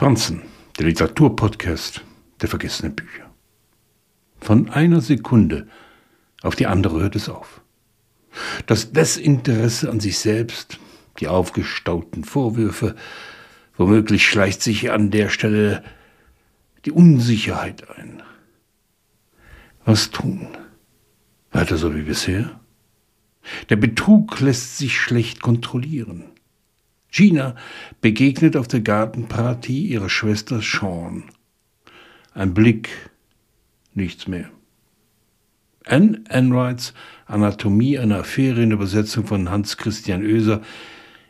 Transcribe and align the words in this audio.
Franzen, 0.00 0.40
der 0.78 0.86
Literaturpodcast 0.86 2.02
der 2.40 2.48
vergessenen 2.48 2.96
Bücher. 2.96 3.30
Von 4.40 4.70
einer 4.70 5.02
Sekunde 5.02 5.68
auf 6.40 6.56
die 6.56 6.66
andere 6.66 7.02
hört 7.02 7.16
es 7.16 7.28
auf. 7.28 7.60
Das 8.64 8.92
Desinteresse 8.92 9.90
an 9.90 10.00
sich 10.00 10.18
selbst, 10.18 10.80
die 11.18 11.28
aufgestauten 11.28 12.24
Vorwürfe, 12.24 12.96
womöglich 13.76 14.26
schleicht 14.26 14.62
sich 14.62 14.90
an 14.90 15.10
der 15.10 15.28
Stelle 15.28 15.84
die 16.86 16.92
Unsicherheit 16.92 17.90
ein. 17.90 18.22
Was 19.84 20.10
tun? 20.10 20.48
Weiter 21.50 21.76
so 21.76 21.94
wie 21.94 22.04
bisher? 22.04 22.58
Der 23.68 23.76
Betrug 23.76 24.40
lässt 24.40 24.78
sich 24.78 24.98
schlecht 24.98 25.42
kontrollieren. 25.42 26.24
Gina 27.10 27.56
begegnet 28.00 28.56
auf 28.56 28.68
der 28.68 28.80
Gartenparty 28.80 29.86
ihrer 29.86 30.08
Schwester 30.08 30.60
Sean. 30.62 31.24
Ein 32.34 32.54
Blick, 32.54 32.88
nichts 33.94 34.28
mehr. 34.28 34.50
Anne 35.84 36.22
Enrights 36.28 36.94
Anatomie 37.26 37.98
einer 37.98 38.18
Affäre 38.18 38.62
in 38.62 38.70
Übersetzung 38.70 39.26
von 39.26 39.50
Hans 39.50 39.76
Christian 39.76 40.22
Oeser 40.22 40.62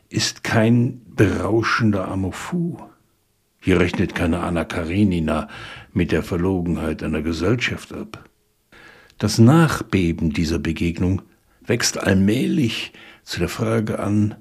ist 0.09 0.43
kein 0.43 1.01
berauschender 1.15 2.07
Amofu. 2.07 2.77
Hier 3.59 3.79
rechnet 3.79 4.13
keine 4.15 4.41
Anna 4.41 4.65
Karenina 4.65 5.47
mit 5.93 6.11
der 6.11 6.23
Verlogenheit 6.23 7.03
einer 7.03 7.21
Gesellschaft 7.21 7.93
ab. 7.93 8.27
Das 9.17 9.37
Nachbeben 9.37 10.31
dieser 10.31 10.59
Begegnung 10.59 11.21
wächst 11.63 11.97
allmählich 11.99 12.91
zu 13.23 13.39
der 13.39 13.49
Frage 13.49 13.99
an, 13.99 14.35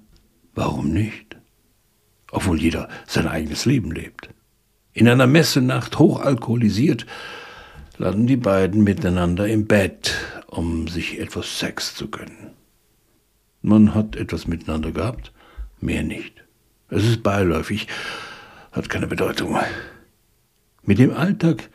warum 0.55 0.91
nicht? 0.91 1.30
Obwohl 2.31 2.61
jeder 2.61 2.89
sein 3.07 3.27
eigenes 3.27 3.65
Leben 3.65 3.91
lebt. 3.91 4.29
In 4.93 5.09
einer 5.09 5.27
Messenacht 5.27 5.99
hochalkoholisiert 5.99 7.07
landen 7.99 8.27
die 8.27 8.37
beiden 8.37 8.83
miteinander 8.83 9.47
im 9.47 9.67
Bett, 9.67 10.15
um 10.47 10.89
sich 10.89 11.21
etwas 11.21 11.59
Sex 11.59 11.95
zu 11.95 12.09
gönnen. 12.09 12.51
Man 13.63 13.95
hat 13.95 14.17
etwas 14.17 14.47
miteinander 14.47 14.91
gehabt, 14.91 15.33
mehr 15.81 16.03
nicht. 16.03 16.45
Es 16.89 17.05
ist 17.05 17.23
beiläufig, 17.23 17.89
hat 18.73 18.89
keine 18.89 19.07
Bedeutung. 19.07 19.59
Mit 20.83 20.99
dem 20.99 21.13
Alltag 21.13 21.69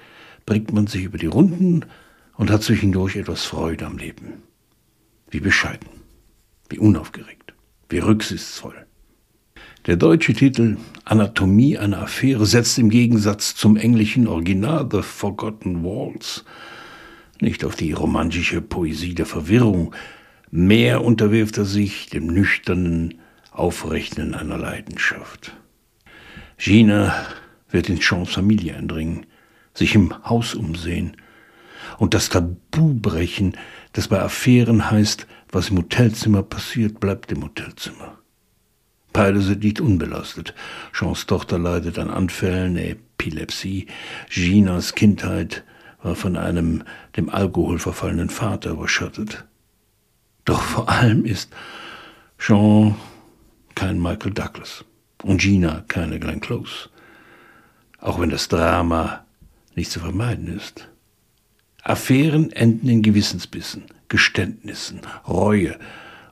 bringt 0.46 0.74
man 0.74 0.88
sich 0.88 1.04
über 1.04 1.18
die 1.18 1.28
Runden 1.28 1.86
und 2.38 2.52
hat 2.52 2.64
zwischendurch 2.64 3.16
etwas 3.16 3.46
Freude 3.46 3.86
am 3.86 3.98
Leben. 3.98 4.44
Wie 5.30 5.40
bescheiden, 5.40 5.90
wie 6.70 6.80
unaufgeregt, 6.80 7.54
wie 7.90 8.00
rücksichtsvoll. 8.00 8.85
Der 9.88 9.98
deutsche 9.98 10.34
Titel 10.34 10.78
Anatomie 11.04 11.78
einer 11.78 12.02
Affäre 12.02 12.48
setzt 12.48 12.80
im 12.80 12.90
Gegensatz 12.90 13.54
zum 13.54 13.78
englischen 13.78 14.28
Original 14.28 14.90
The 14.92 15.04
Forgotten 15.04 15.84
Walls 15.84 16.44
nicht 17.40 17.64
auf 17.64 17.76
die 17.76 17.92
romantische 17.92 18.62
Poesie 18.62 19.14
der 19.14 19.28
Verwirrung, 19.28 19.94
mehr 20.50 21.04
unterwirft 21.04 21.60
er 21.60 21.66
sich 21.66 22.08
dem 22.08 22.28
nüchternen 22.28 23.20
Aufrechnen 23.52 24.34
einer 24.34 24.58
Leidenschaft. 24.58 25.56
Gina 26.58 27.14
wird 27.70 27.88
in 27.88 28.00
Jeans 28.00 28.32
Familie 28.32 28.76
eindringen, 28.76 29.28
sich 29.76 29.94
im 29.94 30.16
Haus 30.28 30.56
umsehen 30.56 31.16
und 32.00 32.16
das 32.16 32.30
Tabu 32.30 32.96
brechen, 32.96 33.56
das 33.94 34.08
bei 34.08 34.20
Affären 34.20 34.90
heißt, 34.90 35.28
was 35.52 35.70
im 35.70 35.78
Hotelzimmer 35.78 36.42
passiert, 36.42 37.00
bleibt 37.00 37.32
im 37.32 37.44
Hotelzimmer. 37.44 38.18
Sind 39.16 39.64
nicht 39.64 39.80
unbelastet. 39.80 40.54
Jeans 40.92 41.26
Tochter 41.26 41.58
leidet 41.58 41.98
an 42.00 42.10
Anfällen, 42.10 42.76
Epilepsie. 42.76 43.88
Ginas 44.30 44.94
Kindheit 44.94 45.64
war 46.04 46.16
von 46.16 46.36
einem 46.36 46.84
dem 47.16 47.30
Alkohol 47.30 47.80
verfallenen 47.80 48.30
Vater 48.30 48.72
überschattet. 48.72 49.46
Doch 50.44 50.62
vor 50.62 50.90
allem 50.90 51.24
ist 51.24 51.50
Jean 52.38 52.96
kein 53.74 54.02
Michael 54.02 54.34
Douglas 54.34 54.84
und 55.24 55.40
Gina 55.40 55.86
keine 55.88 56.20
Glenn 56.20 56.42
Close. 56.42 56.90
Auch 58.00 58.20
wenn 58.20 58.30
das 58.30 58.50
Drama 58.50 59.26
nicht 59.76 59.92
zu 59.92 60.02
vermeiden 60.02 60.54
ist. 60.54 60.90
Affären 61.84 62.52
enden 62.52 62.90
in 62.90 63.02
Gewissensbissen, 63.02 63.86
Geständnissen, 64.10 65.00
Reue 65.26 65.80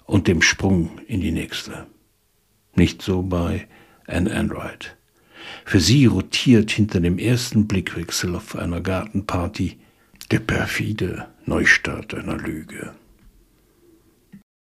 und 0.06 0.28
dem 0.28 0.42
Sprung 0.42 1.00
in 1.08 1.22
die 1.22 1.32
nächste. 1.32 1.88
Nicht 2.76 3.02
so 3.02 3.22
bei 3.22 3.68
Anne 4.08 4.30
Enright. 4.30 4.96
Für 5.66 5.80
sie 5.80 6.06
rotiert 6.06 6.72
hinter 6.72 7.00
dem 7.00 7.18
ersten 7.18 7.68
Blickwechsel 7.68 8.36
auf 8.36 8.56
einer 8.56 8.82
Gartenparty 8.82 9.78
der 10.32 10.40
perfide 10.40 11.28
Neustart 11.46 12.14
einer 12.14 12.38
Lüge. 12.38 12.94